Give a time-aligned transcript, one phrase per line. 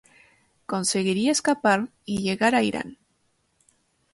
[0.65, 2.97] Conseguiría escapar y llegar a Irán.